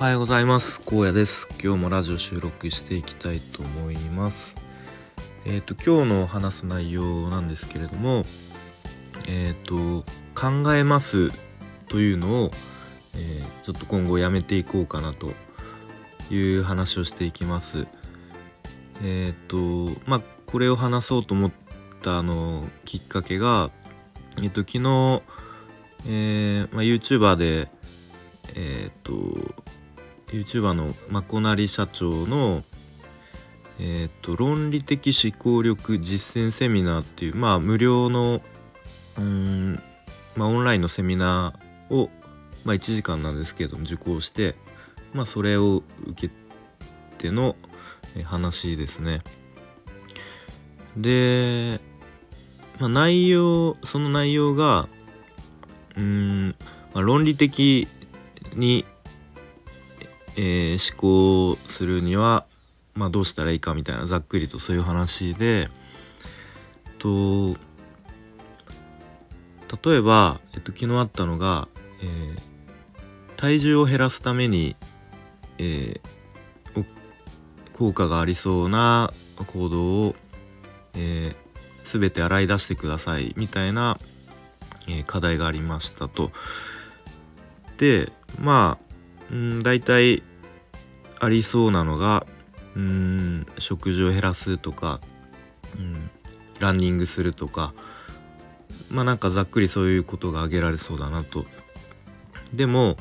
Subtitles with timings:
[0.00, 0.80] おはようございます。
[0.86, 1.46] 荒野です。
[1.62, 4.54] 今日もラジオ収録していきたいと思います。
[5.44, 8.24] えっ、ー、と今日の話す内容なんですけれども
[9.28, 11.28] えっ、ー、と考えます
[11.90, 12.50] というのを、
[13.14, 15.34] えー、ちょっと今後やめていこうかなと
[16.30, 17.86] いう話をしていきます。
[19.02, 21.50] えっ、とまあこれを話そうと思っ
[22.00, 23.70] たあのきっかけが
[24.42, 25.22] えっ、と昨日
[26.06, 27.68] えーまあ、YouTuber で
[28.54, 29.12] えっ、と
[30.30, 32.64] YouTuber のまこなり社長の
[33.82, 38.42] えっ、と論理的思考力実践セミナーっていうまあ無料の
[39.16, 39.82] うん
[40.36, 42.10] まあオンラインのセミナーを
[42.64, 44.54] まあ1時間なんですけれども受講して
[45.14, 46.34] まあそれを受け
[47.16, 47.56] ての
[48.24, 49.22] 話ですね。
[50.96, 51.80] で、
[52.78, 54.88] まあ、内容その内容が
[55.96, 56.54] うん、
[56.92, 57.88] まあ、論理的
[58.54, 58.84] に
[60.36, 62.46] えー、思考するには、
[62.94, 65.68] まあ、どうしたらいいかみたいなざっくりとそういう話で
[66.98, 67.56] と
[69.84, 71.68] 例えば、えっと、昨日あったのが、
[72.02, 72.40] えー、
[73.36, 74.76] 体重を減らすために、
[75.58, 76.84] えー、
[77.72, 79.12] 効果がありそうな
[79.46, 80.16] 行動を、
[80.94, 83.98] えー、全て洗い出してくださいみたいな、
[84.88, 86.30] えー、課題がありましたと。
[87.78, 88.89] でまあ
[89.30, 90.22] うん大体
[91.20, 92.26] ありそうなのが
[92.76, 95.00] うん食事を減らすとか、
[95.76, 96.10] うん、
[96.60, 97.72] ランニングするとか
[98.90, 101.44] まあなんかざっくりそういうことが挙げられそうだなと。
[102.52, 102.96] でも、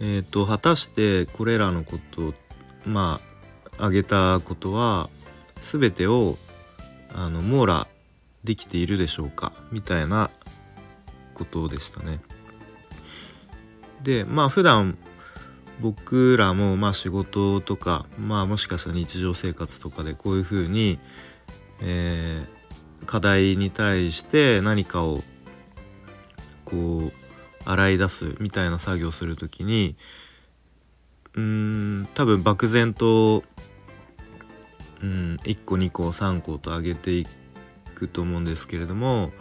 [0.00, 2.32] えーと、果たしてこれらのこと
[2.86, 3.20] ま
[3.78, 5.10] あ挙げたことは
[5.60, 6.38] 全てを
[7.14, 7.86] あの網羅
[8.44, 9.52] できているでしょうか？
[9.72, 10.30] みたいな
[11.34, 12.20] ことでしたね。
[14.02, 14.96] でまあ普段
[15.80, 20.98] 僕らもまあ仕事とかまあもしかしたら日常生活とかでこういうふうに、
[21.80, 25.22] えー、課題に対して何かを
[26.64, 27.12] こう
[27.66, 29.96] 洗い出すみたいな作業をする時に
[31.34, 33.44] うん多分漠然と
[35.02, 37.26] うん1個2個3個と上げてい
[37.94, 39.32] くと思うんですけれども、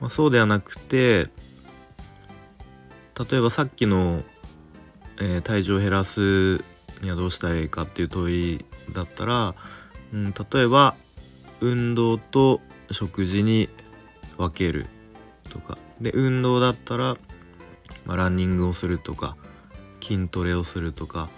[0.00, 1.28] まあ、そうではなくて
[3.18, 4.22] 例えばさっきの
[5.20, 6.64] え、体重を減らす
[7.02, 9.54] にはどうしたらいいかっていう問いだったら、
[10.12, 10.96] うん、例えば
[11.60, 12.60] 運動と
[12.90, 13.68] 食事に
[14.36, 14.86] 分ける
[15.50, 15.78] とか。
[16.00, 17.18] で運動だったら、
[18.06, 19.36] まあ、ランニングをするとか
[20.00, 21.28] 筋トレをするとか。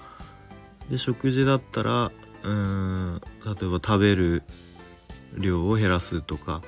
[0.91, 2.13] で食事だったら
[2.43, 4.43] うん例えば食べる
[5.39, 6.63] 量を減らすとか、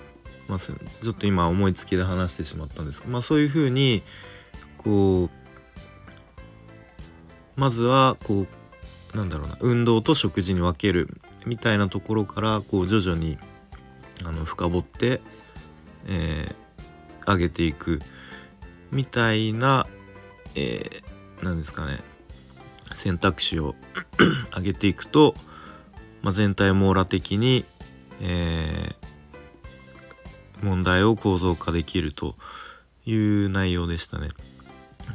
[0.48, 4.02] まあ、ちょっと今思いつきで話してしまったんですけど、まあ、そういうふうに
[4.78, 5.43] こう
[7.56, 8.46] まずはこ
[9.14, 13.38] うなんだろうな運動と食事に分けるみたいなところからこう徐々に
[14.24, 15.20] あの深掘って、
[16.06, 18.00] えー、上げていく
[18.90, 19.86] みたいな、
[20.54, 22.00] えー、なんですかね
[22.94, 23.74] 選択肢を
[24.56, 25.34] 上げていくと、
[26.22, 27.64] まあ、全体網羅的に、
[28.20, 32.36] えー、問題を構造化できると
[33.04, 34.28] いう内容でしたね。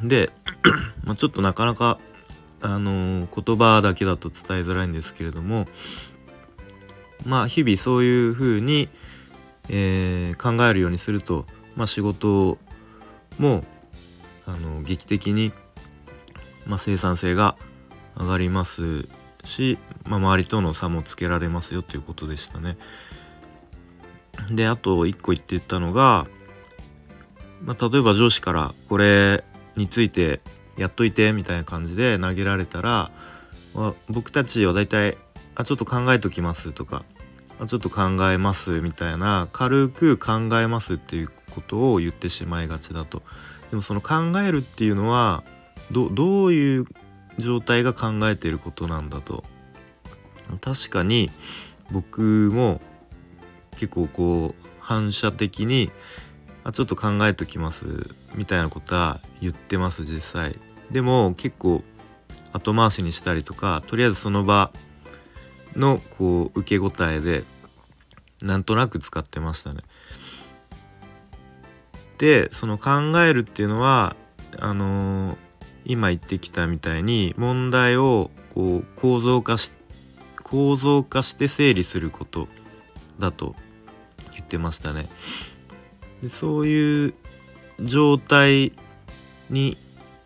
[0.04, 0.32] で、
[1.04, 1.98] まあ、ちょっとなかなか
[2.62, 5.68] あの言葉だけだと伝えづらいんですけれども
[7.25, 8.90] まあ日々そういうふうに、
[9.70, 12.58] えー、考えるようにすると、まあ、仕事
[13.38, 13.64] も
[14.46, 15.53] あの劇的に、
[16.66, 17.56] まあ、生産性が
[18.18, 19.08] 上がります
[19.44, 22.78] し、まあ、周りとの差もつけられますよということでしたね。
[24.52, 26.28] であと一個言ってたのが、
[27.62, 29.44] まあ、例えば上司からこれ
[29.75, 30.40] について
[30.80, 33.12] やっといてみたいな感じで投げられたら、
[34.10, 35.18] 僕たちは大体
[35.56, 37.04] あちょっと考えときますとか
[37.60, 38.02] あちょっと考
[38.32, 43.22] えますみたいな軽く考えますっていうことを言ってしまいがちだと。
[43.70, 45.44] でもその考えるっていうのは
[45.92, 46.86] どどういう
[47.38, 49.44] 状態が考えていることなんだと。
[50.62, 51.30] 確かに
[51.92, 52.82] 僕も
[53.78, 55.92] 結構こう反射的に
[56.64, 57.86] あちょっと考えときます
[58.36, 60.58] みたいなことは言ってます実際。
[60.91, 61.83] でも結構
[62.51, 64.71] 後回しにしたりとかとりあえずその場
[65.75, 67.44] のこう受け答えで
[68.41, 69.81] なんとなく使ってましたね。
[72.18, 74.15] でその考えるっていうのは
[74.57, 75.38] あのー、
[75.86, 79.71] 今言ってきたみたいに問題をこう構造化し
[80.44, 82.47] 構造化して整理すること
[83.19, 83.56] だと
[84.33, 85.07] 言ってましたね。
[86.21, 87.13] でそういう
[87.80, 88.74] 状態
[89.50, 89.77] に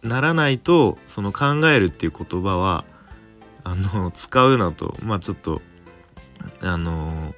[0.04, 2.86] ならないとその考えるっていう言葉は
[3.64, 5.62] あの使うなとまあちょっと
[6.62, 7.34] あの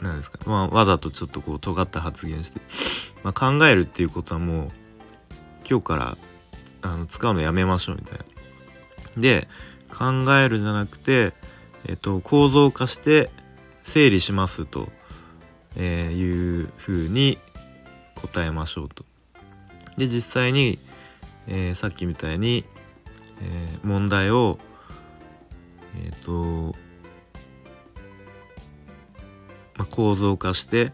[0.00, 2.60] なんですか、まあ、わざとちょっとこう尖った発言して、
[3.22, 4.68] まあ、考えるっていうことはもう
[5.68, 6.16] 今日から
[6.82, 8.24] あの使うのやめましょうみたいな。
[9.16, 9.48] で
[9.90, 10.06] 考
[10.38, 11.32] えるじゃなくて、
[11.86, 13.30] えっと、構造化して
[13.84, 14.88] 整理しますと、
[15.76, 17.38] えー、いうふうに
[18.14, 19.04] 答えましょうと。
[19.98, 20.78] で実際に、
[21.46, 22.64] えー、さっきみたいに、
[23.40, 24.58] えー、問題を
[25.94, 26.32] えっ、と、
[29.76, 30.92] まあ、構造化して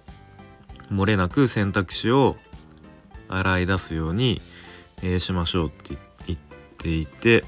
[0.91, 2.37] 漏れなく選択肢を
[3.29, 4.41] 洗い出すように、
[5.03, 5.97] えー、しましょうって
[6.27, 6.39] 言っ
[6.79, 7.45] ていて、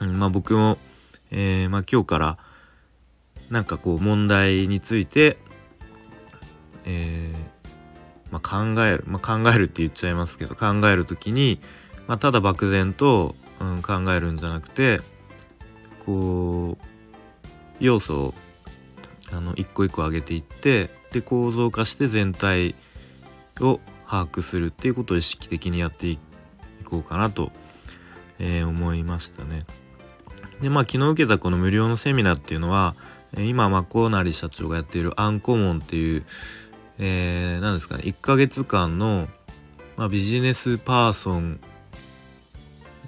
[0.00, 0.78] うんまあ、僕も、
[1.30, 2.38] えーまあ、今日から
[3.50, 5.38] なんかこう問題について、
[6.84, 7.58] えー
[8.30, 11.60] まあ、考える、まあ、考えるって言っちゃいますけど考える時に、
[12.08, 15.00] まあ、ただ漠然と、うん、考えるんじゃなくて
[16.04, 16.86] こう
[17.78, 18.34] 要素を
[19.30, 22.74] あの一個一個上げていってで構造化して全体
[23.60, 26.18] を把握するっていうことを意識的にやってい
[26.84, 27.52] こうかなと、
[28.38, 29.60] えー、思いましたね。
[30.62, 32.94] でまあ昨日受けたこの無料のセミナーっていうのは
[33.36, 36.24] 今マコナリ社長がやっているアンコモンっていう、
[36.98, 39.28] えー、何ですかね1ヶ月間の、
[39.96, 41.60] まあ、ビジネスパーソン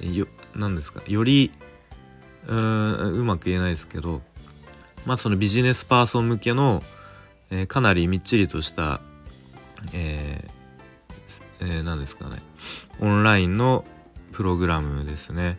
[0.02, 1.02] よ何ですか？
[1.06, 1.52] より
[2.49, 4.23] ううまく言えないですけど
[5.06, 6.82] まあそのビジネスパーソン向けの、
[7.50, 9.00] えー、かなりみっちりとした、
[9.93, 10.50] えー
[11.61, 12.38] えー、何ですかね？
[13.00, 13.85] オンラインの
[14.32, 15.58] プログラムですね。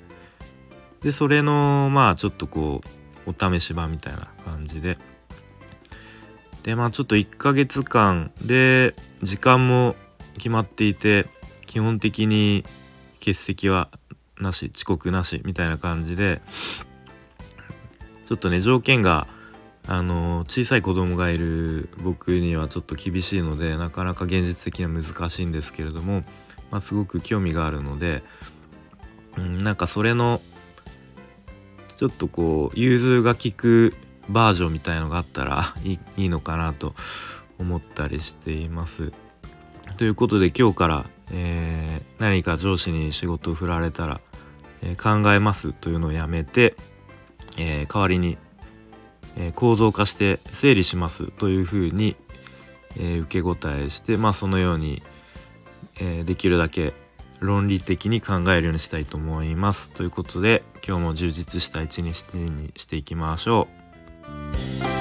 [1.01, 2.81] でそれのまあちょっとこ
[3.27, 4.97] うお試し版みたいな感じで。
[6.63, 9.95] でまあちょっと1ヶ月間で時間も
[10.35, 11.25] 決まっていて
[11.65, 12.63] 基本的に
[13.19, 13.89] 欠席は
[14.41, 16.41] なし遅刻なしみたいな感じで
[18.25, 19.27] ちょっとね条件が
[19.87, 26.23] あの小さい子供がいる僕にはちょっと厳しいのでなかなか現実的には難しいんですけれども、
[26.69, 28.23] まあ、すごく興味があるので、
[29.37, 30.41] うん、なんかそれの
[31.97, 33.93] ちょっとこう融通が利く
[34.29, 36.95] バージョンみたいのがあったら いいのかなと
[37.59, 39.11] 思ったりしています。
[39.97, 44.21] ということで今日から、えー、何か上司に仕事を振られたら、
[44.81, 46.75] え、考えますというのをやめて、
[47.57, 48.37] えー、代わりに
[49.37, 52.15] え構造化して整理しますというふうに、
[52.99, 55.01] え受け答えしてまあそのように、
[55.99, 56.93] えできるだけ
[57.39, 59.89] 論理的に考えるようにしたいと思います。
[59.91, 63.67] ということで今日も充実した一日にしていきましょ
[64.97, 65.00] う。